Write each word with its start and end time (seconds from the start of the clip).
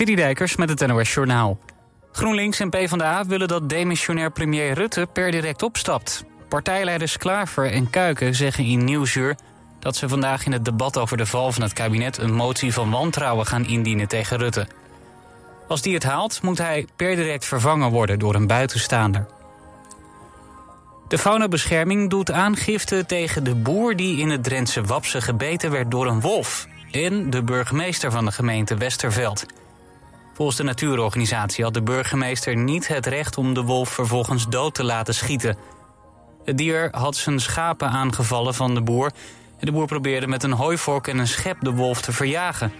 Citydijkers 0.00 0.56
met 0.56 0.68
het 0.68 0.86
NOS 0.86 1.14
Journaal. 1.14 1.58
GroenLinks 2.12 2.60
en 2.60 2.70
PvdA 2.70 3.26
willen 3.26 3.48
dat 3.48 3.68
demissionair 3.68 4.30
premier 4.30 4.72
Rutte 4.72 5.06
per 5.12 5.30
direct 5.30 5.62
opstapt. 5.62 6.24
Partijleiders 6.48 7.16
Klaver 7.16 7.72
en 7.72 7.90
Kuiken 7.90 8.34
zeggen 8.34 8.64
in 8.64 8.84
Nieuwsuur... 8.84 9.36
dat 9.78 9.96
ze 9.96 10.08
vandaag 10.08 10.44
in 10.44 10.52
het 10.52 10.64
debat 10.64 10.98
over 10.98 11.16
de 11.16 11.26
val 11.26 11.52
van 11.52 11.62
het 11.62 11.72
kabinet... 11.72 12.18
een 12.18 12.34
motie 12.34 12.72
van 12.72 12.90
wantrouwen 12.90 13.46
gaan 13.46 13.66
indienen 13.66 14.08
tegen 14.08 14.38
Rutte. 14.38 14.66
Als 15.68 15.82
die 15.82 15.94
het 15.94 16.04
haalt, 16.04 16.42
moet 16.42 16.58
hij 16.58 16.86
per 16.96 17.16
direct 17.16 17.44
vervangen 17.44 17.90
worden 17.90 18.18
door 18.18 18.34
een 18.34 18.46
buitenstaander. 18.46 19.26
De 21.08 21.18
faunabescherming 21.18 22.10
doet 22.10 22.30
aangifte 22.30 23.06
tegen 23.06 23.44
de 23.44 23.54
boer 23.54 23.96
die 23.96 24.18
in 24.18 24.30
het 24.30 24.44
Drentse 24.44 24.82
Wapse 24.82 25.20
gebeten 25.20 25.70
werd 25.70 25.90
door 25.90 26.06
een 26.06 26.20
wolf. 26.20 26.66
En 26.90 27.30
de 27.30 27.42
burgemeester 27.42 28.10
van 28.10 28.24
de 28.24 28.32
gemeente 28.32 28.74
Westerveld. 28.74 29.46
Volgens 30.40 30.60
de 30.60 30.66
natuurorganisatie 30.66 31.64
had 31.64 31.74
de 31.74 31.82
burgemeester 31.82 32.56
niet 32.56 32.88
het 32.88 33.06
recht 33.06 33.38
om 33.38 33.54
de 33.54 33.62
wolf 33.62 33.88
vervolgens 33.88 34.48
dood 34.48 34.74
te 34.74 34.84
laten 34.84 35.14
schieten. 35.14 35.56
Het 36.44 36.58
dier 36.58 36.88
had 36.90 37.16
zijn 37.16 37.40
schapen 37.40 37.88
aangevallen 37.88 38.54
van 38.54 38.74
de 38.74 38.80
boer. 38.80 39.10
De 39.58 39.72
boer 39.72 39.86
probeerde 39.86 40.26
met 40.26 40.42
een 40.42 40.52
hooivork 40.52 41.06
en 41.06 41.18
een 41.18 41.26
schep 41.26 41.56
de 41.60 41.70
wolf 41.70 42.00
te 42.00 42.12
verjagen. 42.12 42.72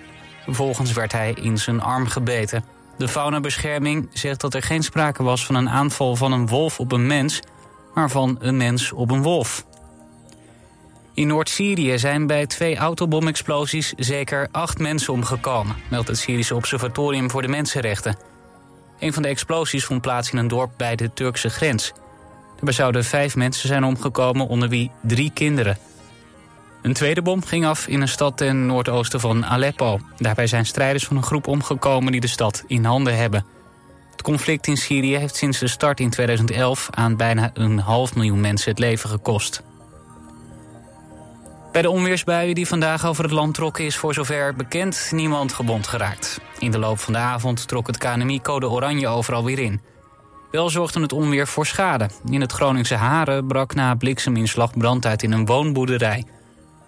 Vervolgens 0.44 0.92
werd 0.92 1.12
hij 1.12 1.32
in 1.32 1.58
zijn 1.58 1.80
arm 1.80 2.06
gebeten. 2.06 2.64
De 2.96 3.08
faunabescherming 3.08 4.08
zegt 4.12 4.40
dat 4.40 4.54
er 4.54 4.62
geen 4.62 4.82
sprake 4.82 5.22
was 5.22 5.46
van 5.46 5.54
een 5.54 5.70
aanval 5.70 6.16
van 6.16 6.32
een 6.32 6.46
wolf 6.46 6.80
op 6.80 6.92
een 6.92 7.06
mens, 7.06 7.42
maar 7.94 8.10
van 8.10 8.36
een 8.40 8.56
mens 8.56 8.92
op 8.92 9.10
een 9.10 9.22
wolf. 9.22 9.64
In 11.20 11.26
Noord-Syrië 11.26 11.98
zijn 11.98 12.26
bij 12.26 12.46
twee 12.46 12.76
autobomexplosies 12.76 13.92
zeker 13.96 14.48
acht 14.50 14.78
mensen 14.78 15.12
omgekomen, 15.12 15.76
meldt 15.90 16.08
het 16.08 16.18
Syrische 16.18 16.54
Observatorium 16.54 17.30
voor 17.30 17.42
de 17.42 17.48
Mensenrechten. 17.48 18.16
Een 18.98 19.12
van 19.12 19.22
de 19.22 19.28
explosies 19.28 19.84
vond 19.84 20.00
plaats 20.00 20.30
in 20.30 20.38
een 20.38 20.48
dorp 20.48 20.70
bij 20.76 20.96
de 20.96 21.12
Turkse 21.12 21.50
grens. 21.50 21.92
Daarbij 22.54 22.72
zouden 22.72 23.04
vijf 23.04 23.36
mensen 23.36 23.68
zijn 23.68 23.84
omgekomen, 23.84 24.48
onder 24.48 24.68
wie 24.68 24.90
drie 25.02 25.30
kinderen. 25.34 25.78
Een 26.82 26.92
tweede 26.92 27.22
bom 27.22 27.44
ging 27.44 27.66
af 27.66 27.86
in 27.86 28.00
een 28.00 28.08
stad 28.08 28.36
ten 28.36 28.66
noordoosten 28.66 29.20
van 29.20 29.46
Aleppo. 29.46 30.00
Daarbij 30.16 30.46
zijn 30.46 30.66
strijders 30.66 31.04
van 31.04 31.16
een 31.16 31.22
groep 31.22 31.46
omgekomen 31.46 32.12
die 32.12 32.20
de 32.20 32.26
stad 32.26 32.64
in 32.66 32.84
handen 32.84 33.16
hebben. 33.16 33.44
Het 34.10 34.22
conflict 34.22 34.66
in 34.66 34.76
Syrië 34.76 35.16
heeft 35.16 35.36
sinds 35.36 35.58
de 35.58 35.68
start 35.68 36.00
in 36.00 36.10
2011 36.10 36.88
aan 36.90 37.16
bijna 37.16 37.50
een 37.54 37.78
half 37.78 38.14
miljoen 38.14 38.40
mensen 38.40 38.70
het 38.70 38.78
leven 38.78 39.10
gekost. 39.10 39.62
Bij 41.72 41.82
de 41.82 41.90
onweersbuien 41.90 42.54
die 42.54 42.66
vandaag 42.66 43.06
over 43.06 43.24
het 43.24 43.32
land 43.32 43.54
trokken 43.54 43.84
is 43.84 43.96
voor 43.96 44.14
zover 44.14 44.54
bekend 44.54 45.08
niemand 45.12 45.52
gewond 45.52 45.86
geraakt. 45.86 46.40
In 46.58 46.70
de 46.70 46.78
loop 46.78 46.98
van 46.98 47.12
de 47.12 47.18
avond 47.18 47.68
trok 47.68 47.86
het 47.86 47.98
KNMI 47.98 48.40
code 48.40 48.68
oranje 48.68 49.08
overal 49.08 49.44
weer 49.44 49.58
in. 49.58 49.80
Wel 50.50 50.70
zorgde 50.70 51.00
het 51.00 51.12
onweer 51.12 51.46
voor 51.46 51.66
schade. 51.66 52.08
In 52.30 52.40
het 52.40 52.52
Groningse 52.52 52.94
Haren 52.94 53.46
brak 53.46 53.74
na 53.74 53.94
blikseminslag 53.94 54.70
brand 54.70 55.06
uit 55.06 55.22
in 55.22 55.32
een 55.32 55.46
woonboerderij. 55.46 56.24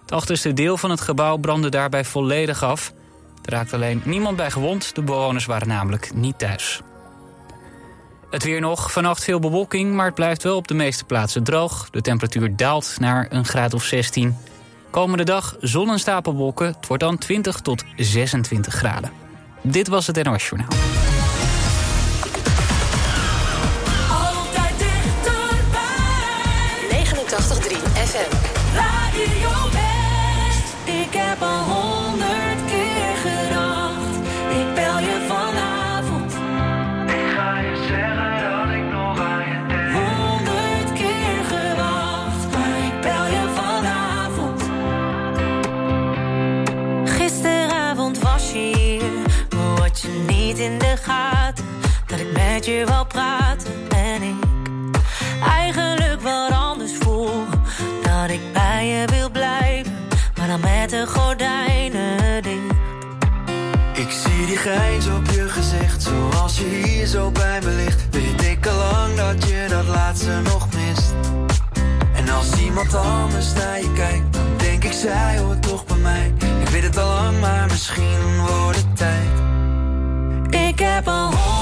Het 0.01 0.11
achterste 0.11 0.53
deel 0.53 0.77
van 0.77 0.89
het 0.89 1.01
gebouw 1.01 1.37
brandde 1.37 1.69
daarbij 1.69 2.05
volledig 2.05 2.63
af. 2.63 2.93
Er 3.45 3.51
raakte 3.51 3.75
alleen 3.75 4.01
niemand 4.05 4.35
bij 4.35 4.51
gewond, 4.51 4.95
de 4.95 5.01
bewoners 5.01 5.45
waren 5.45 5.67
namelijk 5.67 6.13
niet 6.13 6.39
thuis. 6.39 6.81
Het 8.29 8.43
weer 8.43 8.61
nog, 8.61 8.91
vannacht 8.91 9.23
veel 9.23 9.39
bewolking, 9.39 9.93
maar 9.93 10.05
het 10.05 10.15
blijft 10.15 10.43
wel 10.43 10.55
op 10.55 10.67
de 10.67 10.73
meeste 10.73 11.03
plaatsen 11.03 11.43
droog. 11.43 11.89
De 11.89 12.01
temperatuur 12.01 12.55
daalt 12.55 12.95
naar 12.99 13.27
een 13.29 13.45
graad 13.45 13.73
of 13.73 13.83
16. 13.83 14.37
Komende 14.93 15.23
dag 15.23 15.55
zon 15.59 15.89
en 15.89 15.99
stapelwolken, 15.99 16.65
het 16.65 16.87
wordt 16.87 17.03
dan 17.03 17.17
20 17.17 17.59
tot 17.59 17.83
26 17.95 18.73
graden. 18.73 19.11
Dit 19.61 19.87
was 19.87 20.07
het 20.07 20.23
NOS 20.23 20.49
Journaal. 20.49 20.69
Altijd 24.09 24.77
dichterbij. 24.77 25.85
89.3 26.89 27.77
FM. 27.93 28.35
Radio 28.75 29.71
West. 29.71 30.73
Ik 30.85 31.13
heb 31.13 31.41
al 31.41 31.92
met 52.65 52.75
je 52.75 52.85
wou 52.85 53.05
praten. 53.05 53.73
En 53.89 54.21
ik 54.21 54.35
eigenlijk 55.47 56.21
wat 56.21 56.51
anders 56.51 56.91
voel. 56.99 57.45
Dat 58.01 58.29
ik 58.29 58.53
bij 58.53 58.87
je 58.87 59.07
wil 59.07 59.29
blijven. 59.31 59.93
Maar 60.37 60.47
dan 60.47 60.59
met 60.59 60.89
de 60.89 61.05
gordijnen 61.07 62.43
dicht. 62.43 62.73
Ik 63.93 64.11
zie 64.11 64.45
die 64.45 64.57
grijns 64.57 65.07
op 65.07 65.25
je 65.31 65.49
gezicht, 65.49 66.03
zoals 66.03 66.57
je 66.57 66.65
hier 66.65 67.05
zo 67.05 67.31
bij 67.31 67.59
me 67.63 67.69
ligt. 67.69 68.01
Weet 68.11 68.41
ik 68.41 68.67
al 68.67 68.77
lang 68.77 69.15
dat 69.15 69.47
je 69.47 69.65
dat 69.69 69.85
laatste 69.85 70.41
nog 70.43 70.67
mist. 70.73 71.13
En 72.13 72.29
als 72.29 72.59
iemand 72.59 72.95
anders 72.95 73.53
naar 73.53 73.79
je 73.79 73.93
kijkt, 73.93 74.33
dan 74.33 74.57
denk 74.57 74.83
ik 74.83 74.93
zij 74.93 75.37
hoort 75.37 75.61
toch 75.61 75.85
bij 75.85 75.97
mij. 75.97 76.33
Ik 76.61 76.69
weet 76.69 76.83
het 76.83 76.97
al 76.97 77.07
lang, 77.07 77.39
maar 77.39 77.67
misschien 77.67 78.45
wordt 78.47 78.77
het 78.77 78.97
tijd. 78.97 79.29
Ik 80.49 80.79
heb 80.79 81.07
al 81.07 81.52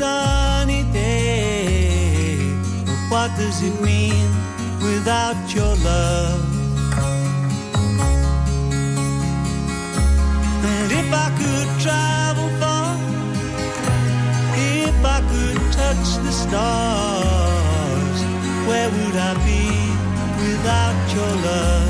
sunny 0.00 0.82
day. 0.94 2.38
But 2.86 3.00
what 3.12 3.30
does 3.36 3.58
it 3.68 3.76
mean 3.82 4.28
without 4.88 5.38
your 5.56 5.74
love? 5.90 6.44
And 10.72 10.88
if 11.00 11.08
I 11.24 11.28
could 11.40 11.68
travel 11.84 12.48
far, 12.60 12.90
if 14.84 14.98
I 15.16 15.18
could 15.32 15.60
touch 15.80 16.08
the 16.26 16.34
stars, 16.44 18.18
where 18.68 18.90
would 18.96 19.16
I 19.30 19.32
be 19.50 19.64
without 20.44 20.98
your 21.14 21.32
love? 21.48 21.89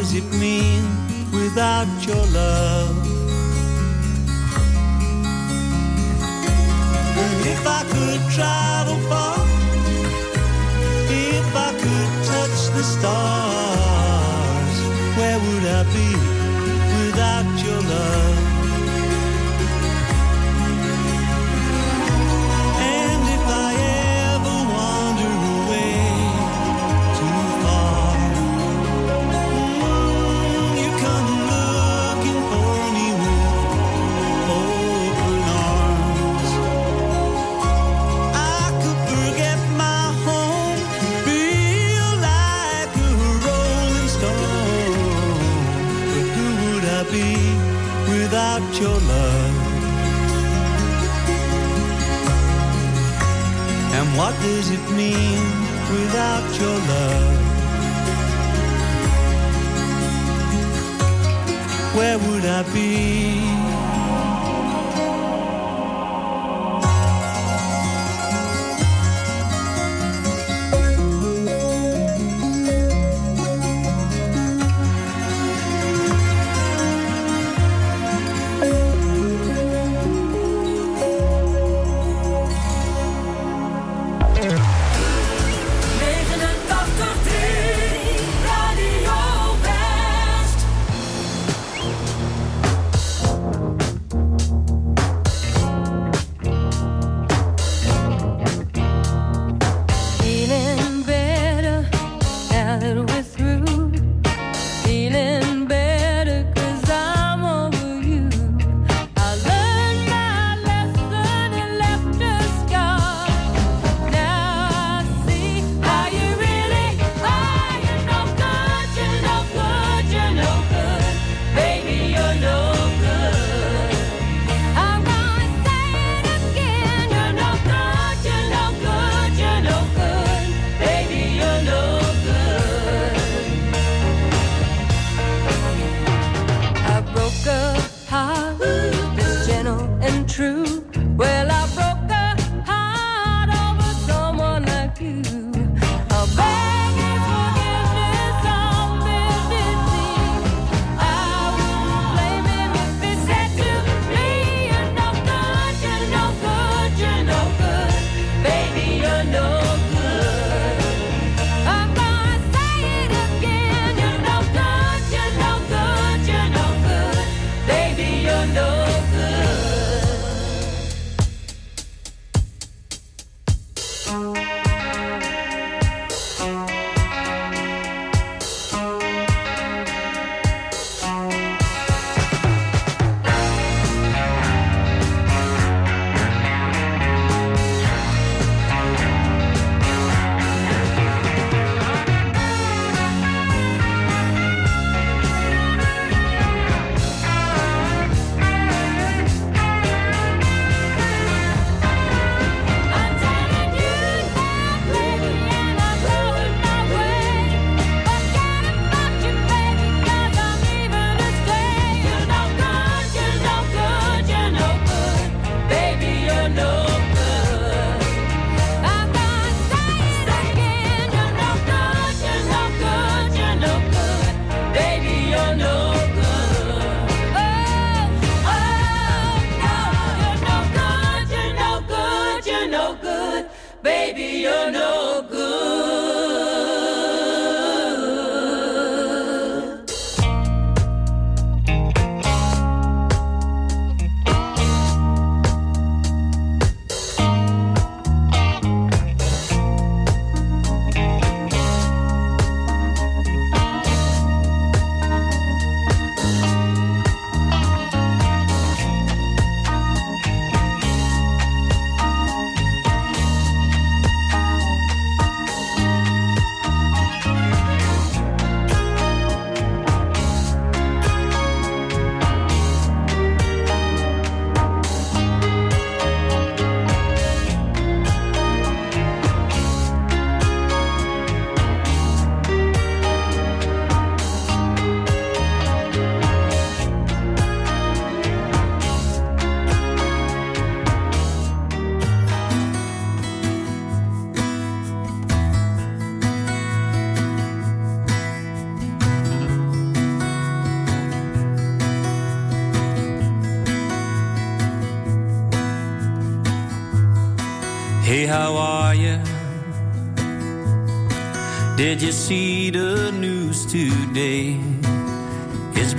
does 0.00 0.14
it 0.14 0.24
mean 0.40 0.82
without 1.30 1.86
your 2.06 2.24
love? 2.32 3.06
If 7.52 7.66
I 7.66 7.82
could 7.92 8.22
travel 8.34 8.98
far, 9.10 9.36
if 11.10 11.54
I 11.54 11.70
could 11.82 12.10
touch 12.30 12.76
the 12.76 12.82
stars. 12.82 13.59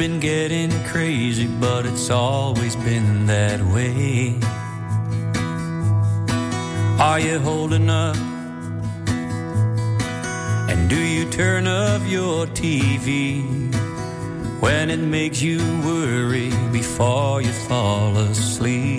Been 0.02 0.20
getting 0.20 0.72
crazy, 0.86 1.46
but 1.46 1.86
it's 1.86 2.10
always 2.10 2.76
been 2.78 3.28
that 3.28 3.62
way. 3.62 4.34
Are 7.00 7.20
you 7.20 7.38
holding 7.38 7.88
up? 7.88 8.16
And 10.72 10.90
do 10.90 11.00
you 11.00 11.30
turn 11.30 11.68
off 11.68 12.02
your 12.08 12.48
TV 12.48 13.44
when 14.60 14.90
it 14.90 15.02
makes 15.18 15.40
you 15.40 15.60
worry 15.86 16.50
before 16.72 17.44
you 17.44 17.52
fall 17.70 18.18
asleep? 18.18 18.91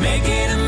Make 0.00 0.28
it 0.28 0.50
a 0.50 0.67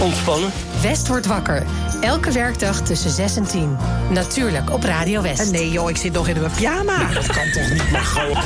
ontspannen. 0.00 0.50
West 0.82 1.08
wordt 1.08 1.26
wakker. 1.26 1.62
Elke 2.00 2.32
werkdag 2.32 2.80
tussen 2.80 3.10
6 3.10 3.36
en 3.36 3.46
10. 3.46 3.76
Natuurlijk 4.10 4.72
op 4.72 4.82
Radio 4.82 5.22
West. 5.22 5.40
En 5.40 5.52
nee 5.52 5.70
joh, 5.70 5.90
ik 5.90 5.96
zit 5.96 6.12
nog 6.12 6.28
in 6.28 6.40
mijn 6.40 6.52
pyjama. 6.52 7.12
Dat 7.12 7.26
kan 7.26 7.50
toch 7.50 7.70
niet, 7.70 7.90
Margot? 7.90 8.38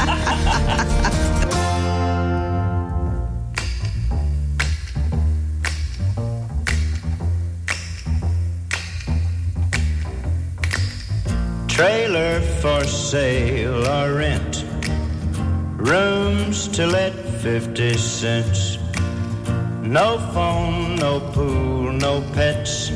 Trailer 11.67 12.41
for 12.61 12.85
sale 12.85 13.87
or 13.89 14.19
rent. 14.19 14.65
Rooms 15.77 16.69
to 16.69 16.87
let 16.87 17.13
50 17.41 17.99
cents. 17.99 18.78
No 19.89 20.19
phone, 20.35 20.97
no 20.97 21.19
pool, 21.33 21.93
no 21.93 22.21
pets. 22.35 22.93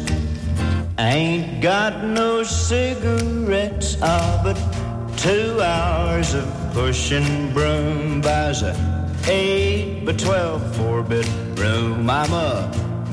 Ain't 0.99 1.62
got 1.62 2.04
no 2.04 2.42
cigarettes. 2.42 3.96
Ah, 4.02 4.42
but 4.44 4.58
two 5.16 5.58
hours 5.62 6.34
of 6.34 6.46
pushing 6.75 7.50
broom 7.54 8.20
buys 8.20 8.61
a 8.61 8.76
eight 9.26 10.04
by 10.04 10.12
twelve 10.12 10.61
four 10.76 11.02
bit 11.02 11.26
room. 11.56 12.11
I'm 12.11 12.30
a 12.30 12.70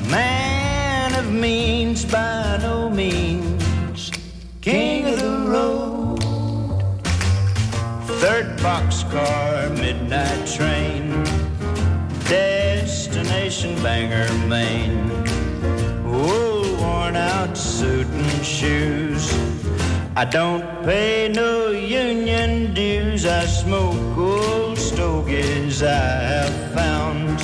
man 0.10 1.16
of 1.16 1.32
means 1.32 2.04
by 2.04 2.60
no 2.62 2.90
means, 2.90 4.12
king 4.60 5.06
of 5.06 5.22
the 5.22 5.38
road. 5.48 6.20
Third 8.20 8.60
boxcar, 8.60 9.72
midnight 9.80 10.46
train, 10.46 11.24
destination 13.30 13.76
Bangor, 13.84 14.48
Maine. 14.48 15.12
Oh, 16.06 16.78
worn 16.82 17.16
out 17.16 17.56
suit 17.56 18.08
and 18.08 18.46
shoes. 18.46 19.32
I 20.16 20.26
don't 20.26 20.64
pay 20.84 21.30
no 21.34 21.70
union 21.70 22.74
dues. 22.74 23.26
I 23.26 23.46
smoke 23.46 24.18
old 24.18 24.78
stogies 24.78 25.84
I 25.84 26.10
have 26.34 26.74
found. 26.74 27.40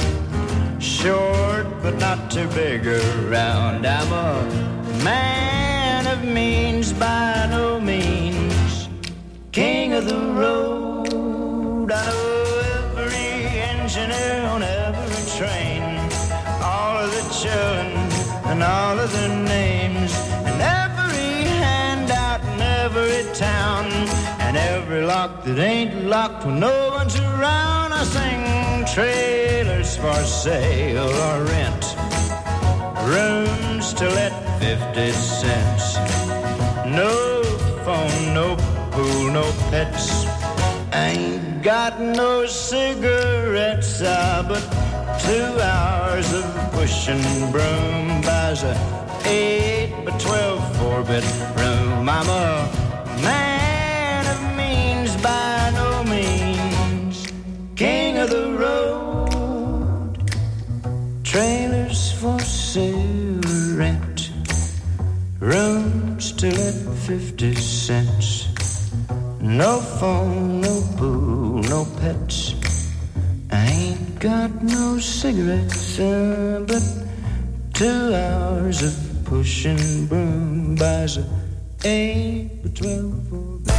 Short 0.82 1.67
but 1.82 1.95
not 2.00 2.32
too 2.32 2.48
big 2.50 2.88
around. 2.88 3.86
I'm 3.86 4.12
a 4.12 5.04
man 5.04 6.08
of 6.08 6.24
means 6.24 6.93
by 6.93 7.48
no 7.50 7.80
means. 7.80 8.89
King 9.52 9.93
of 9.93 10.06
the 10.06 10.19
road. 10.41 11.91
I 11.91 12.25
children 17.41 17.88
and 18.50 18.63
all 18.63 18.98
of 18.98 19.12
their 19.12 19.36
names. 19.45 20.12
And 20.48 20.62
every 20.62 21.43
handout 21.63 22.41
in 22.52 22.62
every 22.62 23.24
town. 23.34 23.86
And 24.45 24.56
every 24.56 25.02
lock 25.02 25.43
that 25.43 25.60
ain't 25.60 26.06
locked 26.06 26.45
when 26.45 26.60
no 26.60 26.89
one's 26.98 27.19
around. 27.19 27.91
I 27.93 28.04
sing 28.15 28.86
trailers 28.95 29.98
for 29.98 30.19
sale 30.24 31.12
or 31.28 31.43
rent. 31.54 31.84
Rooms 33.13 33.93
to 33.95 34.06
let 34.19 34.34
50 34.60 35.12
cents. 35.12 35.86
No 36.86 37.43
phone, 37.86 38.34
no 38.34 38.56
pool, 38.91 39.32
no 39.32 39.45
pets. 39.71 40.26
Ain't 40.93 41.62
got 41.62 42.00
no 42.00 42.45
cigarettes, 42.45 44.02
ah, 44.06 44.45
but 44.48 44.63
two 45.26 45.60
hours 45.60 46.32
of 46.34 46.46
pushing 46.72 47.22
broom 47.52 48.22
buys 48.22 48.62
a 48.64 48.76
eight 49.26 49.92
by 50.06 50.12
twelve 50.20 50.62
four 50.78 51.04
bit 51.04 51.24
room. 51.58 52.08
I'm 52.08 52.30
a 52.30 52.70
man 53.24 54.28
of 54.28 54.40
means 54.56 55.16
by 55.24 55.72
no 55.74 56.04
means, 56.04 57.26
king 57.76 58.18
of 58.20 58.30
the 58.30 58.52
road. 58.54 60.32
Trailers 61.24 62.12
for 62.14 62.40
sale 62.40 63.42
rent, 63.76 64.32
rooms 65.40 66.32
to 66.34 66.48
let 66.52 66.76
fifty 67.08 67.56
cents. 67.56 68.48
No 69.42 69.80
phone, 69.80 70.62
no 70.62 70.82
pool, 70.98 71.64
no 71.64 71.86
pets. 72.00 72.55
I 73.56 73.65
ain't 73.68 74.20
got 74.20 74.52
no 74.62 75.00
cigarettes, 75.00 75.98
uh, 76.00 76.63
but 76.68 76.84
two 77.74 78.13
hours 78.13 78.84
of 78.84 78.94
pushing 79.24 80.08
broom 80.08 80.76
buys 80.76 81.18
a 81.18 81.26
eight 81.86 82.50
by 82.63 82.70
twelve. 82.80 83.15
for- 83.30 83.75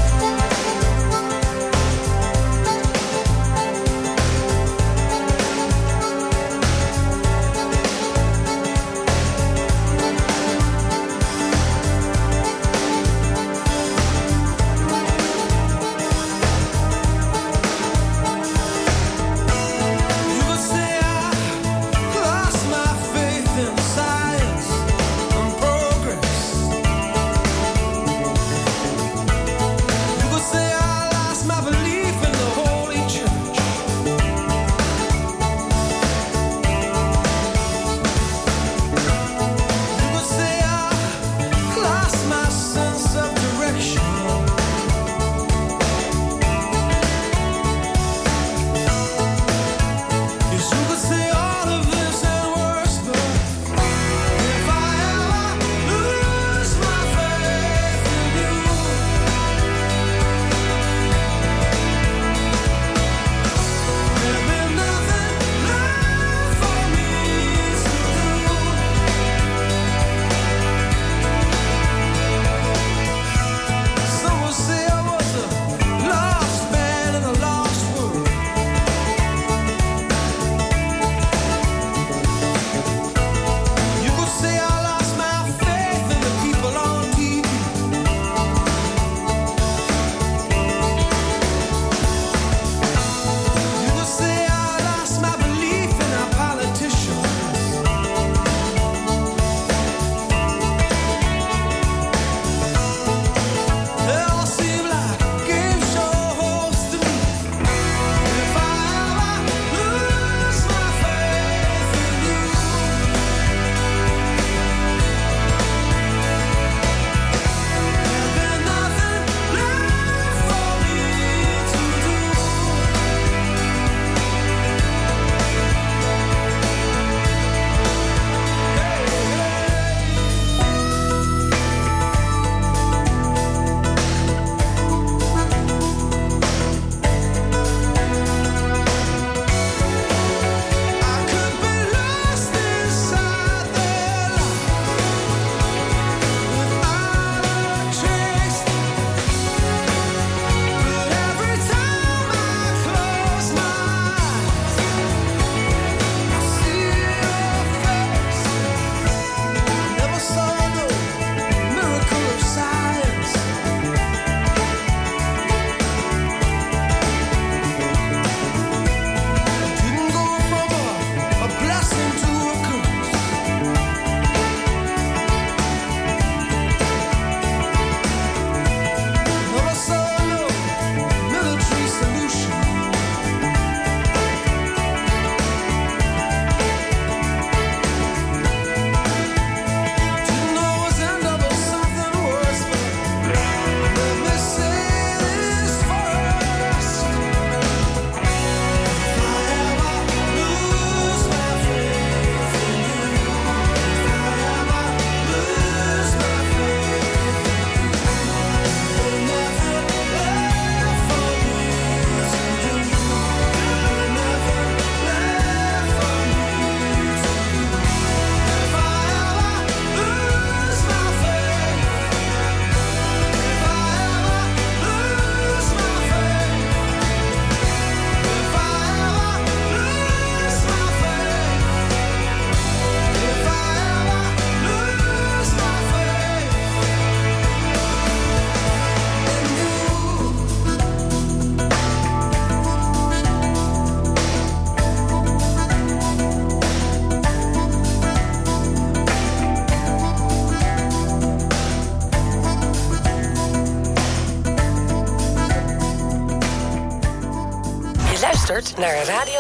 luistert 258.75 259.09
Radio. 259.09 259.37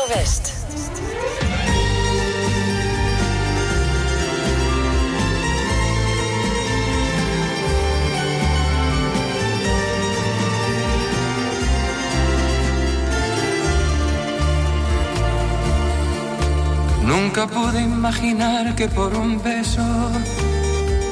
Nunca 17.04 17.46
pude 17.46 17.82
imaginar 17.82 18.74
que 18.74 18.88
por 18.88 19.14
un 19.14 19.42
beso 19.42 19.82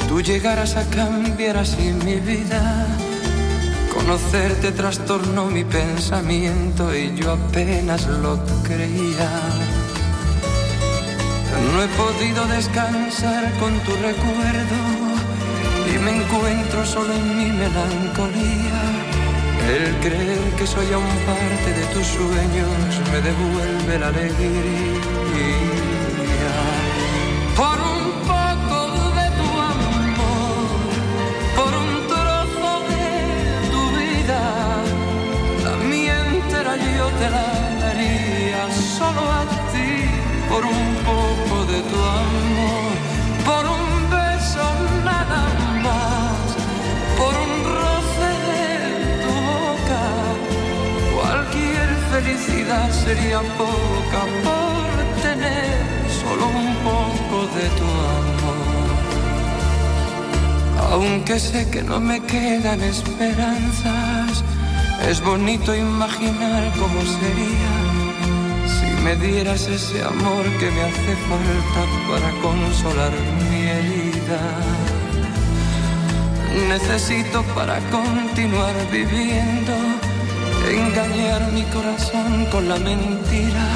tú 0.09 0.21
llegaras 0.21 0.77
a 0.77 0.85
cambiar 0.91 1.57
así 1.57 1.93
mi 2.05 2.17
vida. 2.17 2.84
Conocerte 4.05 4.71
trastornó 4.73 5.47
mi 5.47 5.65
pensamiento 5.65 6.95
y 6.95 7.17
yo 7.17 7.33
apenas 7.33 8.07
lo 8.07 8.39
creía. 8.63 9.31
No 11.73 11.83
he 11.83 11.89
podido 11.97 12.45
descansar 12.45 13.51
con 13.59 13.73
tu 13.81 13.93
recuerdo 13.93 14.77
y 15.89 15.99
me 16.05 16.23
encuentro 16.23 16.85
solo 16.85 17.15
en 17.15 17.39
mi 17.39 17.47
melancolía. 17.47 18.83
El 19.75 19.95
creer 20.03 20.51
que 20.59 20.67
soy 20.67 20.93
aún 20.93 21.17
parte 21.25 21.73
de 21.73 21.87
tus 21.95 22.07
sueños 22.07 23.01
me 23.11 23.23
devuelve 23.23 23.99
la 24.01 24.09
alegría. 24.09 25.94
Por 43.45 43.67
un 43.67 44.11
beso 44.11 44.67
nada 45.05 45.43
más, 45.83 46.47
por 47.19 47.35
un 47.35 47.53
roce 47.75 48.31
de 48.51 48.67
tu 49.25 49.35
boca, 49.53 50.03
cualquier 51.17 51.89
felicidad 52.13 52.91
sería 52.93 53.41
poca 53.59 54.21
por 54.45 54.87
tener 55.23 55.75
solo 56.23 56.47
un 56.47 56.75
poco 56.91 57.37
de 57.57 57.67
tu 57.79 57.89
amor. 58.19 58.95
Aunque 60.93 61.41
sé 61.41 61.69
que 61.71 61.83
no 61.83 61.99
me 61.99 62.21
quedan 62.21 62.81
esperanzas, 62.83 64.45
es 65.09 65.21
bonito 65.21 65.75
imaginar 65.75 66.73
cómo 66.79 67.01
sería 67.03 67.84
me 69.05 69.15
dieras 69.17 69.69
ese 69.69 70.03
amor 70.03 70.45
que 70.59 70.71
me 70.71 70.83
hace 70.83 71.15
falta 71.29 71.83
para 72.09 72.31
consolar 72.41 73.13
mi 73.51 73.67
herida. 73.67 74.41
Necesito 76.69 77.43
para 77.55 77.79
continuar 77.91 78.75
viviendo 78.91 79.73
engañar 80.71 81.53
mi 81.53 81.65
corazón 81.65 82.47
con 82.51 82.67
la 82.67 82.77
mentira 82.77 83.67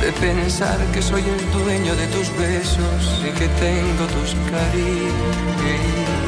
de 0.00 0.12
pensar 0.12 0.78
que 0.92 1.02
soy 1.02 1.22
el 1.22 1.52
dueño 1.52 1.94
de 1.94 2.06
tus 2.06 2.34
besos 2.38 3.00
y 3.26 3.30
que 3.38 3.48
tengo 3.48 4.04
tus 4.16 4.34
caricias. 4.50 6.27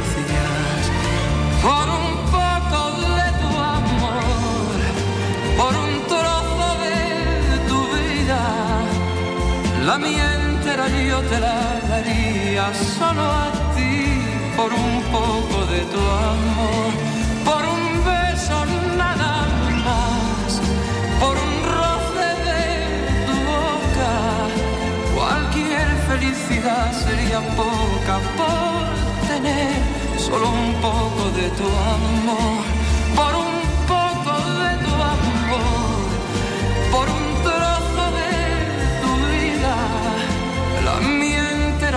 La 9.91 9.99
mía 9.99 10.29
entera 10.41 10.87
yo 11.11 11.21
te 11.31 11.39
la 11.41 11.59
daría 11.93 12.67
solo 12.97 13.25
a 13.45 13.49
ti, 13.75 13.97
por 14.57 14.71
un 14.73 14.97
poco 15.17 15.57
de 15.73 15.81
tu 15.93 16.03
amor, 16.33 16.91
por 17.49 17.63
un 17.77 17.85
beso 18.11 18.59
nada 19.03 19.33
más, 19.87 20.51
por 21.23 21.35
un 21.47 21.55
roce 21.77 22.29
de 22.49 22.65
tu 23.27 23.37
boca. 23.53 24.13
Cualquier 25.17 25.89
felicidad 26.11 26.89
sería 27.05 27.41
poca 27.63 28.17
por 28.39 28.83
tener 29.31 29.75
solo 30.27 30.47
un 30.65 30.73
poco 30.87 31.23
de 31.39 31.47
tu 31.59 31.69
amor, 31.99 32.63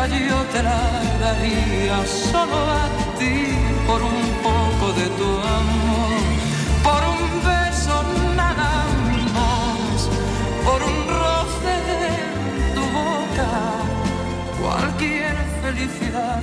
yo 0.07 0.43
te 0.51 0.61
la 0.61 0.81
daría 1.19 2.05
solo 2.05 2.57
a 2.57 2.87
ti, 3.17 3.55
por 3.87 4.01
un 4.01 4.21
poco 4.43 4.91
de 4.99 5.07
tu 5.19 5.29
amor, 5.59 6.23
por 6.83 7.01
un 7.15 7.23
beso 7.47 8.03
nada 8.35 8.85
más, 9.33 10.09
por 10.65 10.81
un 10.83 11.07
roce 11.07 11.73
de 11.89 12.05
tu 12.75 12.81
boca, 12.81 13.49
cualquier 14.61 15.35
felicidad. 15.61 16.42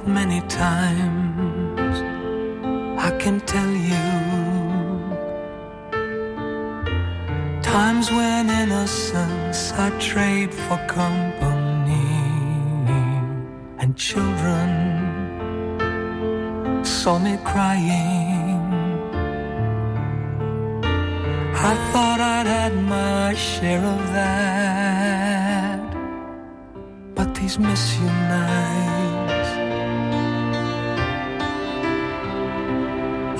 Many 0.00 0.40
times, 0.48 1.98
I 2.98 3.10
can 3.18 3.40
tell 3.40 3.70
you. 3.90 4.08
Times 7.60 8.10
when 8.10 8.48
innocence 8.48 9.72
I 9.72 9.90
trade 9.98 10.54
for 10.54 10.78
company, 10.86 12.08
and 13.80 13.94
children 13.94 14.70
saw 16.82 17.18
me 17.18 17.36
crying. 17.44 18.62
I 21.54 21.74
thought 21.92 22.20
I'd 22.20 22.46
had 22.46 22.74
my 22.82 23.34
share 23.34 23.84
of 23.84 24.12
that, 24.14 25.80
but 27.14 27.34
these 27.34 27.58
miss 27.58 27.94
you 27.98 28.06
nights 28.06 28.91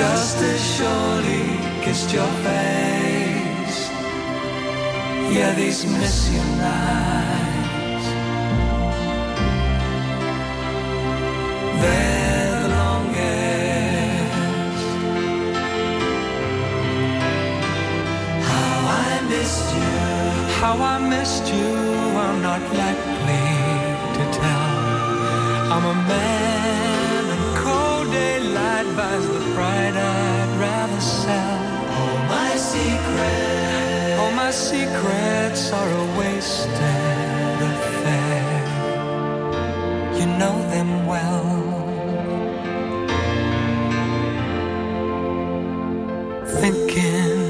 Just 0.00 0.38
as 0.38 0.60
surely 0.76 1.44
kissed 1.84 2.10
your 2.18 2.32
face. 2.46 3.78
Yeah, 5.36 5.52
these 5.54 5.84
miss 5.84 6.16
you 6.34 6.42
nights. 6.68 8.06
They're 11.82 12.52
the 12.62 12.68
longest. 12.80 14.86
How 18.50 18.78
I 19.02 19.04
missed 19.32 19.68
you. 19.80 19.94
How 20.60 20.74
I 20.92 20.96
missed 21.14 21.46
you, 21.58 21.72
I'm 22.24 22.38
not 22.48 22.62
likely 22.82 23.46
to 24.16 24.24
tell. 24.40 24.70
I'm 25.74 25.84
a 25.84 25.86
man, 26.10 26.89
buys 28.96 29.26
the 29.26 29.40
pride 29.54 29.96
I'd 29.96 30.56
rather 30.58 31.00
sell. 31.00 31.60
All 31.98 32.18
my 32.28 32.56
secrets, 32.56 34.18
all 34.20 34.32
my 34.32 34.50
secrets 34.50 35.72
are 35.72 35.90
a 36.02 36.18
wasted 36.18 37.58
affair. 37.72 38.50
You 40.18 40.26
know 40.40 40.56
them 40.74 41.06
well. 41.06 41.48
Thinking 46.62 47.40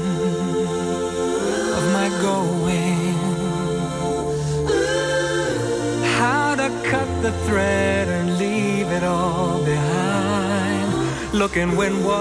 of 1.77 1.83
my 1.97 2.09
going, 2.21 3.15
how 6.19 6.55
to 6.55 6.69
cut 6.89 7.09
the 7.21 7.31
thread 7.45 8.07
and 8.07 8.37
leave 8.37 8.87
it 8.87 9.03
all 9.03 9.63
behind. 9.65 10.10
Looking 11.33 11.77
windward 11.77 12.11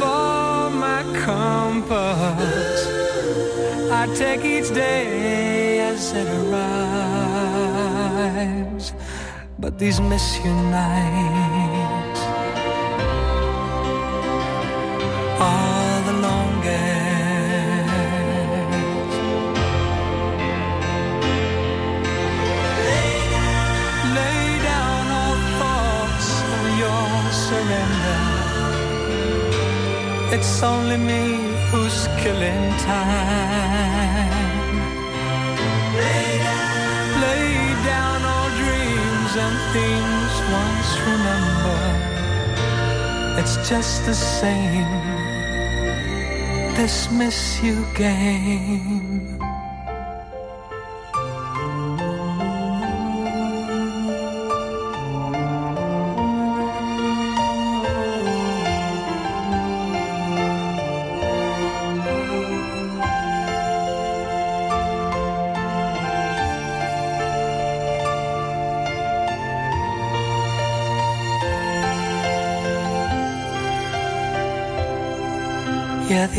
for 0.00 0.70
my 0.70 1.02
compass. 1.22 2.86
I 3.92 4.06
take 4.14 4.44
each 4.44 4.72
day 4.72 5.80
as 5.80 6.12
it 6.12 6.26
arrives, 6.40 7.74
but 9.58 9.78
these 9.78 10.00
miss 10.00 10.38
you 10.42 10.54
nights 10.54 11.69
It's 30.32 30.62
only 30.62 30.96
me 30.96 31.22
who's 31.70 32.06
killing 32.22 32.70
time. 32.78 34.30
Lay 36.02 36.38
down 36.46 36.68
lay 37.26 37.52
down 37.90 38.18
all 38.32 38.50
dreams 38.62 39.32
and 39.44 39.56
things 39.74 40.32
once 40.60 40.90
remembered. 41.10 42.00
It's 43.40 43.56
just 43.68 44.06
the 44.06 44.14
same. 44.14 45.02
This 46.76 47.10
miss 47.10 47.60
you 47.64 47.84
game. 47.94 49.09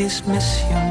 Yeah, 0.01 0.07
these 0.07 0.25
miss 0.25 0.63
you 0.63 0.90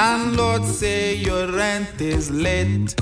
Landlord 0.00 0.64
say 0.64 1.14
your 1.14 1.52
rent 1.52 2.00
is 2.00 2.30
late. 2.30 2.94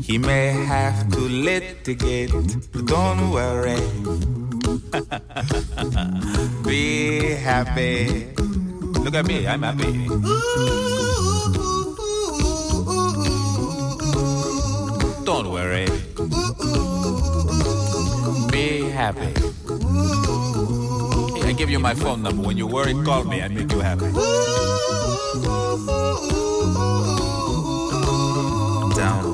He 0.00 0.18
may 0.18 0.54
have 0.70 1.10
to 1.10 1.18
litigate. 1.18 2.30
But 2.70 2.86
don't 2.86 3.32
worry. 3.32 3.82
Be 6.62 7.34
happy. 7.34 8.28
Look 9.02 9.16
at 9.16 9.26
me, 9.26 9.48
I'm 9.48 9.64
happy. 9.64 10.06
Don't 15.24 15.50
worry. 15.50 15.90
Be 18.54 18.88
happy. 18.94 19.34
I 21.42 21.52
give 21.58 21.68
you 21.68 21.80
my 21.80 21.94
phone 21.94 22.22
number. 22.22 22.46
When 22.46 22.56
you 22.56 22.68
worry, 22.68 22.94
call 23.02 23.24
me. 23.24 23.42
I 23.42 23.48
make 23.48 23.72
you 23.72 23.80
happy. 23.80 24.67
Don't 25.28 25.44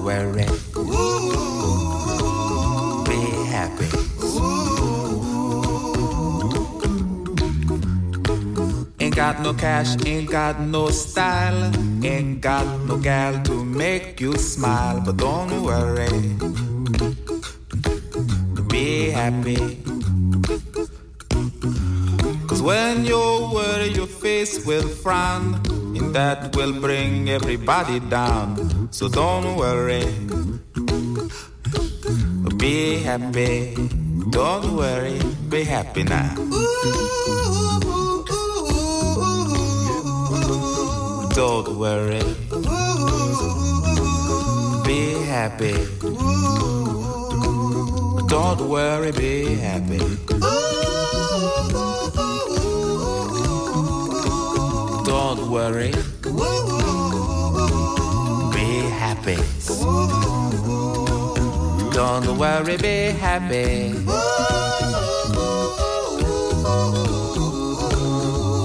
worry. 0.03 0.43
Be 3.05 3.21
happy. 3.47 3.87
Ain't 8.99 9.15
got 9.15 9.41
no 9.41 9.55
cash, 9.55 9.95
ain't 10.05 10.29
got 10.29 10.61
no 10.61 10.89
style, 10.89 11.71
ain't 12.03 12.41
got 12.41 12.67
no 12.89 12.97
gal 12.97 13.41
to 13.45 13.65
make 13.65 14.21
you 14.21 14.37
smile, 14.37 15.01
but 15.01 15.17
don't 15.17 15.63
worry. 15.63 16.35
Be 18.67 19.11
happy. 19.11 19.79
Cause 22.49 22.63
when 22.63 23.05
you 23.05 23.51
worry, 23.55 23.91
your 23.91 24.09
face 24.09 24.67
will 24.67 24.89
frown, 24.89 25.61
and 25.97 26.15
that 26.15 26.55
will 26.57 26.73
bring 26.73 27.31
everybody 27.31 28.01
down. 28.01 28.89
So 28.91 29.09
don't 29.09 29.57
worry. 29.57 30.05
Be 32.57 32.99
happy. 32.99 33.75
Don't 34.31 34.77
worry. 34.77 35.21
Be 35.49 35.65
happy 35.65 36.03
now. 36.03 36.35
Don't 41.35 41.79
worry. 41.79 42.23
Be 44.85 45.01
happy. 45.27 45.75
Don't 48.29 48.69
worry, 48.69 49.13
be 49.13 49.55
happy. 49.57 50.34
Don't 55.37 55.51
worry. 55.51 55.91
Be 58.55 58.87
happy. 59.03 59.37
Don't 61.93 62.39
worry, 62.39 62.77
be 62.77 63.11
happy. 63.19 63.95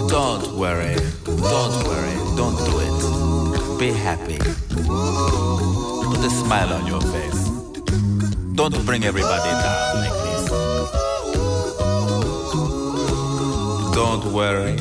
Don't 0.10 0.46
worry. 0.60 0.96
Don't 1.26 1.76
worry. 1.88 2.16
Don't 2.38 2.58
do 2.68 2.74
it. 2.86 3.80
Be 3.80 3.92
happy. 3.92 4.38
Put 4.38 6.22
a 6.24 6.30
smile 6.30 6.74
on 6.74 6.86
your 6.86 7.02
face. 7.02 7.50
Don't 8.54 8.86
bring 8.86 9.06
everybody 9.06 9.50
down 9.64 9.96
like 10.04 10.18
this. 10.28 10.44
Don't 13.96 14.26
worry. 14.32 14.78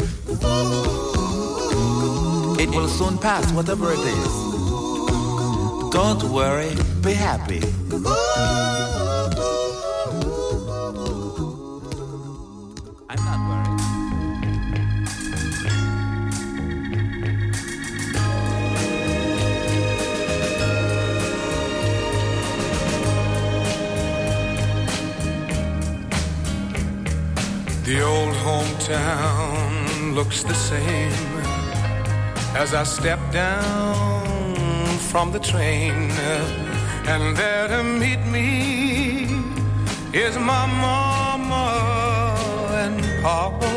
It 2.60 2.70
will 2.70 2.88
soon 2.88 3.18
pass, 3.18 3.52
whatever 3.52 3.92
it 3.92 4.00
is. 4.00 4.32
Don't 5.92 6.22
worry, 6.24 6.74
be 7.02 7.12
happy. 7.12 7.62
I'm 13.08 13.22
not 13.24 13.40
worried. 13.48 13.78
The 27.84 28.02
old 28.02 28.34
hometown 28.34 30.14
looks 30.14 30.42
the 30.42 30.54
same 30.54 31.37
as 32.58 32.74
I 32.74 32.82
step 32.82 33.20
down 33.30 34.98
from 35.10 35.30
the 35.30 35.38
train. 35.38 36.10
And 37.12 37.36
there 37.36 37.68
to 37.68 37.84
meet 37.84 38.22
me 38.36 39.28
is 40.12 40.34
my 40.36 40.66
mama 40.84 41.66
and 42.84 42.98
papa. 43.22 43.74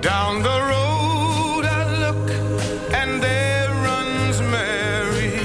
Down 0.00 0.42
the 0.50 0.58
road 0.72 1.64
I 1.80 1.82
look 2.04 2.26
and 3.00 3.22
there 3.22 3.68
runs 3.88 4.40
Mary, 4.56 5.36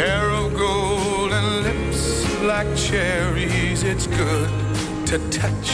hair 0.00 0.26
of 0.40 0.56
gold 0.56 1.32
and 1.38 1.48
lips 1.68 2.02
like 2.42 2.70
cherries. 2.74 3.82
It's 3.82 4.06
good 4.06 4.50
to 5.08 5.18
touch 5.28 5.73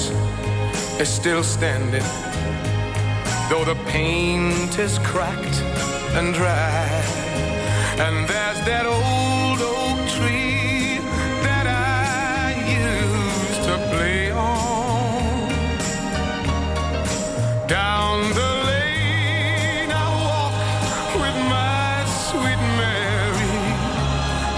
is 1.01 1.09
still 1.09 1.43
standing, 1.43 2.03
though 3.49 3.65
the 3.65 3.75
paint 3.87 4.77
is 4.77 4.99
cracked 4.99 5.57
and 6.17 6.31
dry. 6.31 6.85
And 8.05 8.27
there's 8.29 8.61
that 8.69 8.85
old 8.85 9.59
oak 9.61 9.97
tree 10.15 10.99
that 11.47 11.65
I 11.65 12.53
used 12.85 13.63
to 13.67 13.75
play 13.89 14.29
on. 14.29 15.47
Down 17.67 18.17
the 18.39 18.51
lane 18.69 19.91
I 20.05 20.07
walk 20.27 20.55
with 21.23 21.37
my 21.57 22.05
sweet 22.29 22.61
Mary, 22.81 23.57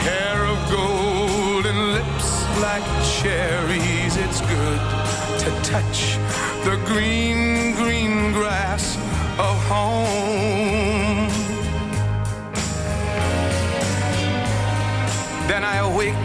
hair 0.08 0.40
of 0.54 0.60
gold 0.76 1.66
and 1.72 1.82
lips 1.98 2.30
like 2.60 2.86
cherries. 3.18 4.18
It's 4.26 4.42
good 4.42 4.82
to 5.44 5.50
touch 5.72 6.03
the 6.64 6.78
green, 6.86 7.76
green 7.76 8.32
grass 8.32 8.96
of 9.38 9.56
home. 9.68 11.28
Then 15.50 15.66
I 15.66 15.80
awake 15.80 16.16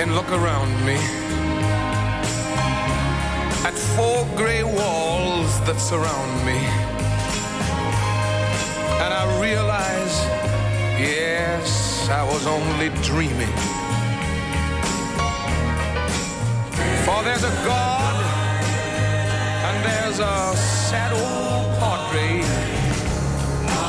and 0.00 0.14
look 0.14 0.30
around 0.30 0.70
me 0.86 0.98
at 3.66 3.74
four 3.96 4.24
gray 4.36 4.62
walls 4.62 5.60
that 5.66 5.80
surround 5.80 6.46
me. 6.46 6.60
And 9.02 9.12
I 9.12 9.24
realize, 9.40 10.14
yes, 11.00 12.08
I 12.08 12.22
was 12.22 12.46
only 12.46 12.90
dreaming. 13.02 13.54
For 17.04 17.20
there's 17.24 17.42
a 17.42 17.54
God 17.66 17.97
there's 19.84 20.18
a 20.18 20.56
sad 20.56 21.12
old 21.12 21.68
portrait. 21.80 22.44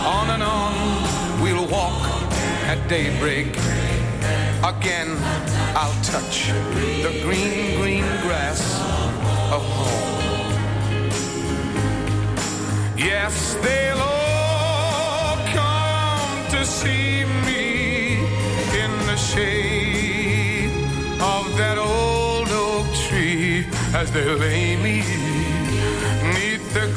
On 0.05 0.29
and 0.29 0.43
on 0.43 1.41
we'll 1.41 1.67
walk 1.67 2.01
at 2.71 2.79
daybreak. 2.87 3.47
Again, 4.63 5.15
I'll 5.75 6.01
touch 6.03 6.49
the 7.03 7.21
green, 7.23 7.79
green 7.79 8.07
grass 8.25 8.61
of 9.55 9.63
home. 9.63 10.09
Yes, 12.97 13.55
they'll 13.63 13.97
all 13.97 15.37
come 15.55 16.51
to 16.51 16.65
see 16.65 17.23
me 17.47 18.17
in 18.83 18.91
the 19.07 19.15
shade 19.15 20.71
of 21.21 21.57
that 21.57 21.77
old 21.77 22.49
oak 22.49 22.85
tree 23.07 23.65
as 23.93 24.11
they 24.11 24.25
lay 24.35 24.75
me 24.75 25.28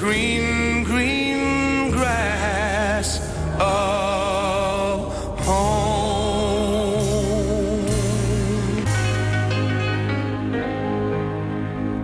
green, 0.03 0.85
green 0.85 1.93
grass 1.93 3.21
of 3.59 5.15
home. 5.47 7.01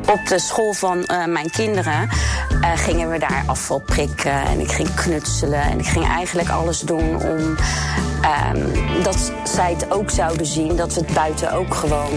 Op 0.07 0.27
de 0.27 0.39
school 0.39 0.73
van 0.73 1.05
eh, 1.05 1.25
mijn 1.25 1.51
kinderen 1.51 2.09
eh, 2.61 2.71
gingen 2.75 3.11
we 3.11 3.19
daar 3.19 3.43
afval 3.47 3.79
prikken 3.79 4.43
en 4.43 4.61
ik 4.61 4.71
ging 4.71 4.95
knutselen 4.95 5.63
en 5.63 5.79
ik 5.79 5.87
ging 5.87 6.07
eigenlijk 6.07 6.49
alles 6.49 6.81
doen 6.81 7.23
om 7.23 7.57
ehm, 8.23 9.03
dat 9.03 9.33
zij 9.45 9.73
het 9.73 9.91
ook 9.93 10.11
zouden 10.11 10.47
zien 10.47 10.77
dat 10.77 10.95
we 10.95 11.01
het 11.01 11.15
buiten 11.15 11.53
ook 11.53 11.75
gewoon 11.75 12.13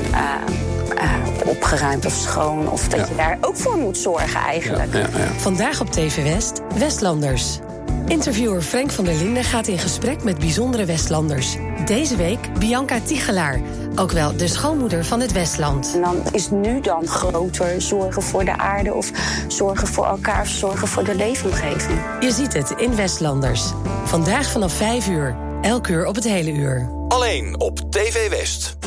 eh, 1.02 1.14
opgeruimd 1.45 2.06
of 2.06 2.14
schoon. 2.14 2.70
Of 2.70 2.88
dat 2.88 3.08
je 3.08 3.16
daar 3.16 3.38
ook 3.41 3.56
voor 3.56 3.78
moet 3.78 3.97
zorgen 3.97 4.39
eigenlijk. 4.39 4.93
Ja, 4.93 5.08
Vandaag 5.38 5.82
op 5.82 5.91
TV 5.91 6.24
West, 6.24 6.62
Westlanders. 6.78 7.60
Interviewer 8.08 8.62
Frank 8.62 8.91
van 8.91 9.06
der 9.06 9.16
Linden 9.16 9.43
gaat 9.43 9.68
in 9.68 9.78
gesprek 9.78 10.24
met 10.24 10.39
bijzondere 10.39 10.86
Westlanders. 10.86 11.56
Deze 11.86 12.16
week 12.16 12.60
Bianca 12.60 12.99
Tigelaar, 13.06 13.62
ook 13.95 14.12
wel 14.12 14.38
de 14.38 14.47
schoonmoeder 14.47 15.06
van 15.06 15.20
het 15.20 15.32
Westland. 15.32 15.91
En 15.93 16.02
dan 16.02 16.16
is 16.32 16.49
nu 16.49 16.82
dan 16.82 17.08
groter 17.08 17.82
zorgen 17.82 18.22
voor 18.22 18.45
de 18.45 18.58
aarde 18.58 18.93
of 18.93 19.12
zorgen 19.47 19.88
voor 19.88 20.06
elkaar 20.06 20.41
of 20.41 20.47
zorgen 20.47 20.88
voor 20.88 21.04
de 21.04 21.16
leefomgeving. 21.16 21.99
Je 22.20 22.32
ziet 22.32 22.54
het 22.54 22.74
in 22.78 22.95
Westlanders. 22.95 23.64
Vandaag 24.04 24.52
vanaf 24.52 24.74
5 24.74 25.08
uur, 25.08 25.36
elk 25.62 25.88
uur 25.88 26.06
op 26.06 26.16
het 26.16 26.24
hele 26.24 26.52
uur. 26.52 26.89
Alleen 27.08 27.60
op 27.60 27.91
TV 27.91 28.30
West. 28.30 28.78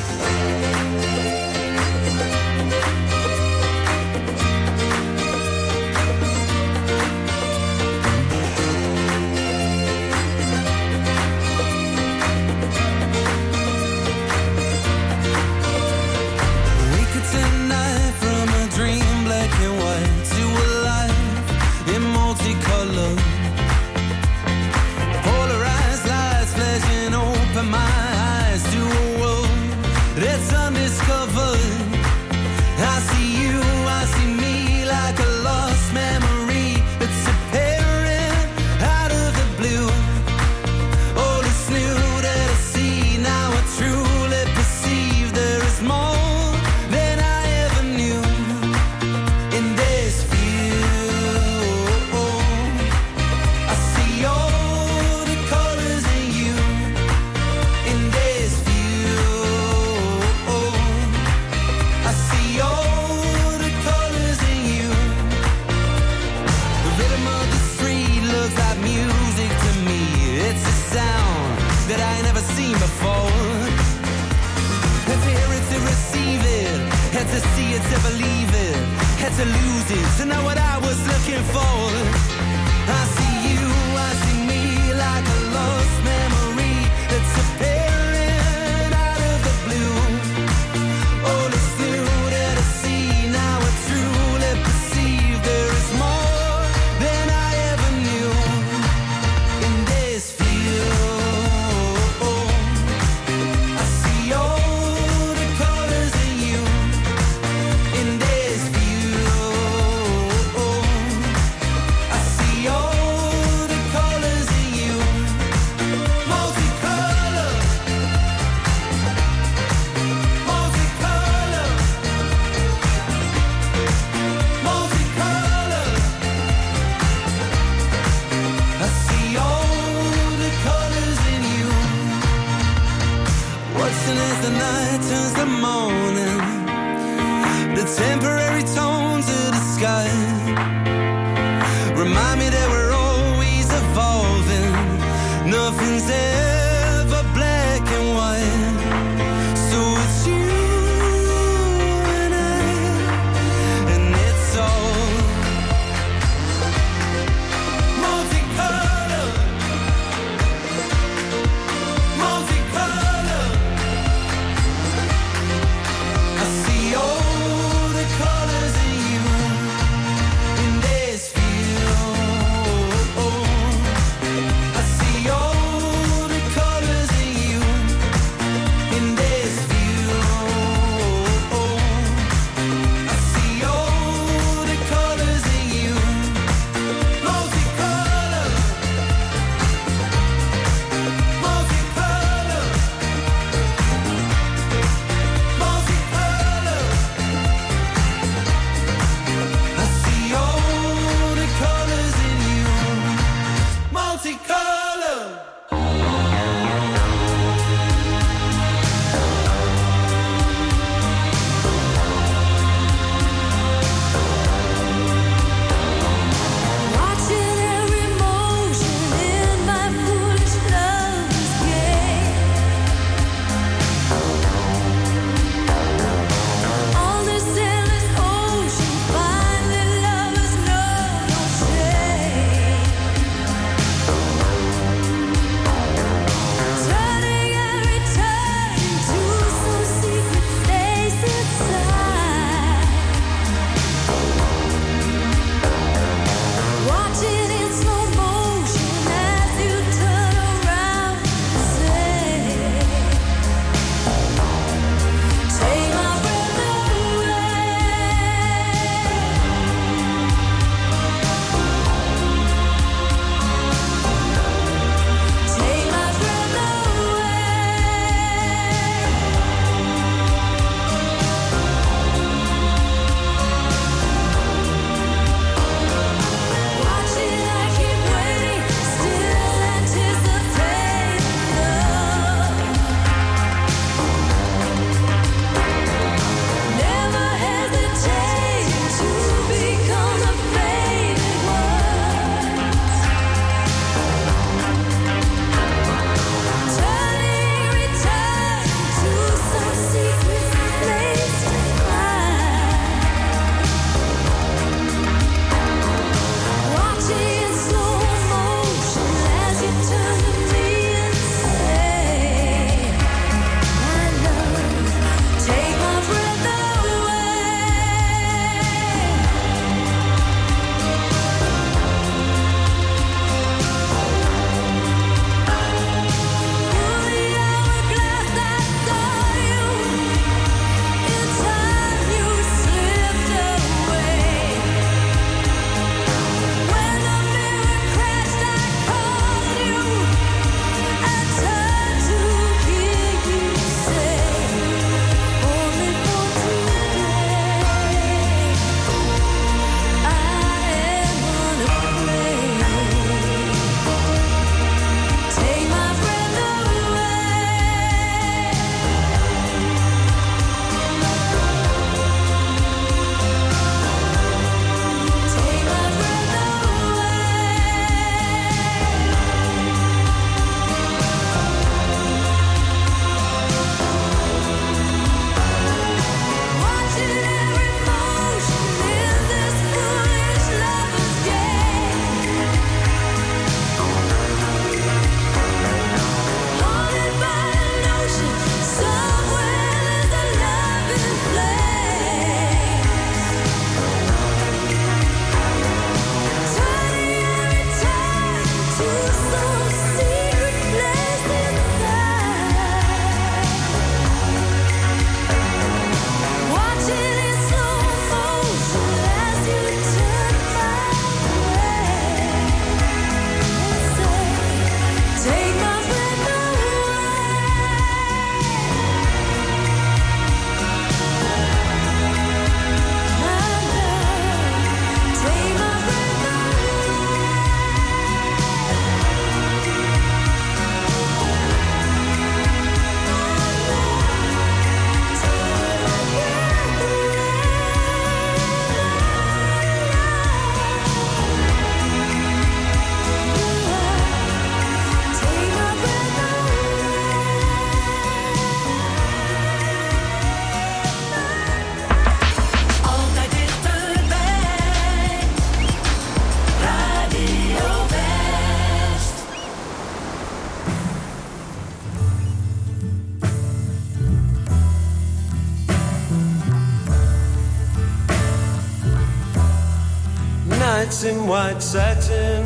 In 471.07 471.27
white 471.27 471.61
satin, 471.63 472.43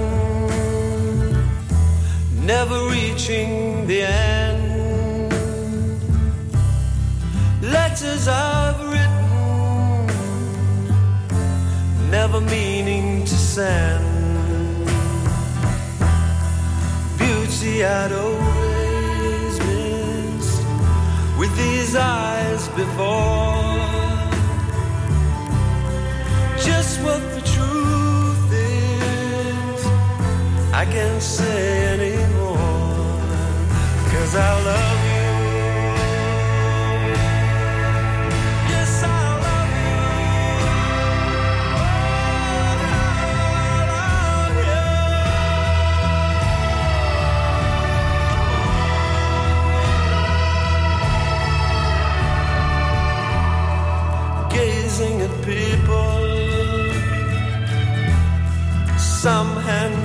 never 2.45 2.89
reaching 2.89 3.87
the 3.87 4.03
end. 4.03 5.33
Letters 7.63 8.27
I've 8.27 8.81
written, 8.91 10.07
never 12.11 12.41
meaning 12.41 13.25
to 13.25 13.35
send. 13.35 14.05
Beauty 17.19 17.85
I'd 17.85 18.13
always 18.13 19.59
missed 19.69 20.63
with 21.39 21.57
these 21.57 21.95
eyes 21.95 22.69
before. 22.71 23.58
I 30.81 30.85
can't 30.85 31.21
say 31.21 31.87
anymore. 31.95 32.57
Cause 34.13 34.33
I 34.37 34.53
love 34.71 35.01
you. 35.11 35.29
Yes, 38.73 38.93
I 39.03 39.07
love 39.47 39.73
you. 54.51 54.57
Gazing 54.57 55.17
at 55.27 55.35
people, 55.45 56.15
some 58.97 59.53
hand. 59.67 59.98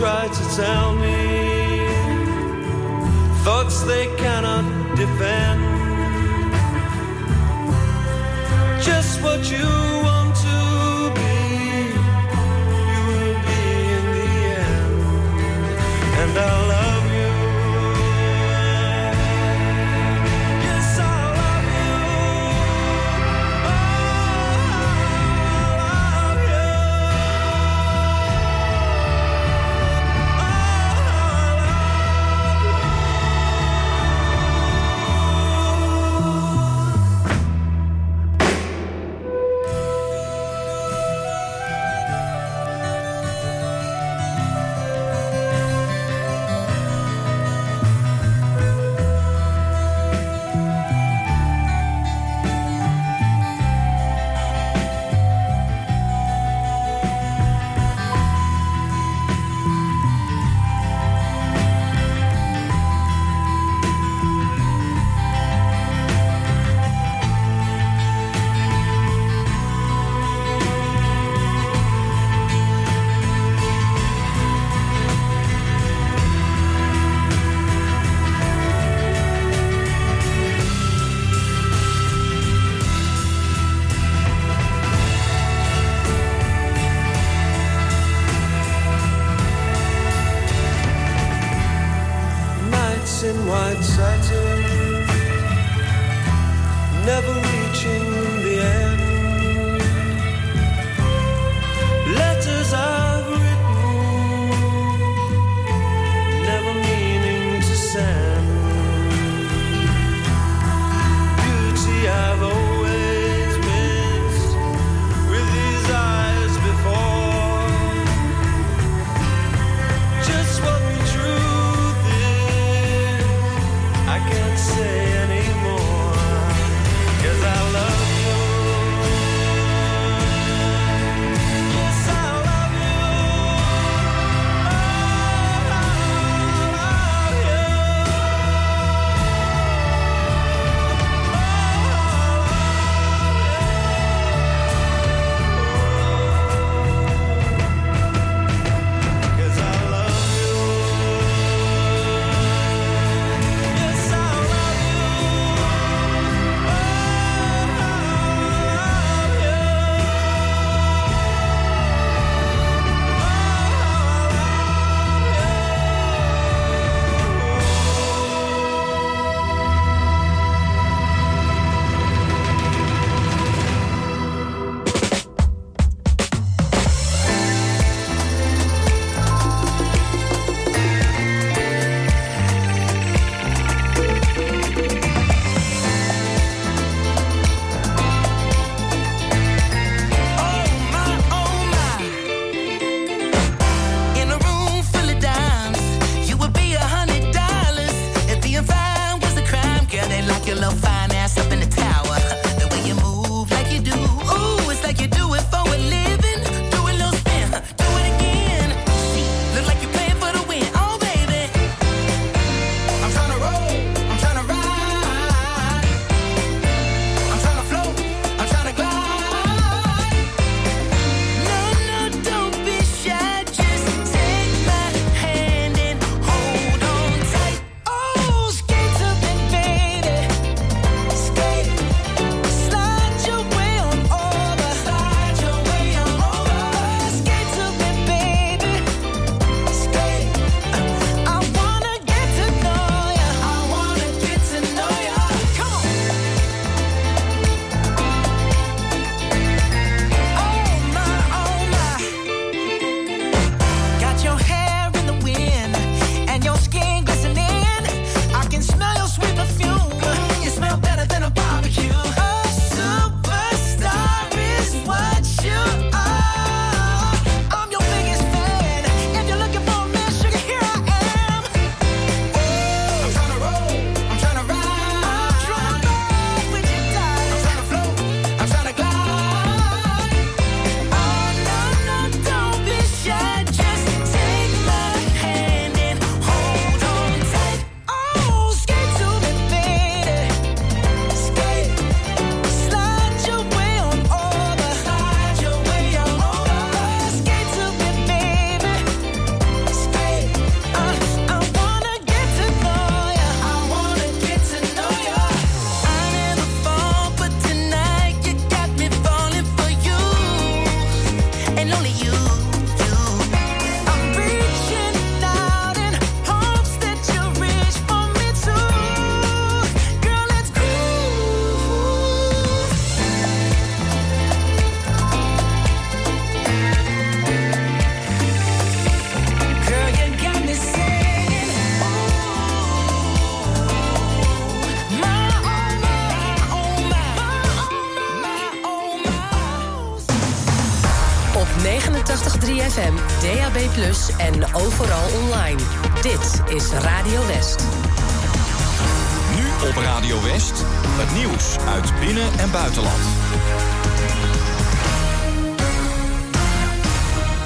Try 0.00 0.26
to 0.28 0.56
tell 0.56 0.94
me 0.94 1.86
thoughts 3.44 3.82
they 3.82 4.06
cannot 4.16 4.64
defend. 4.96 5.60
Just 8.82 9.20
what 9.22 9.50
you 9.50 9.89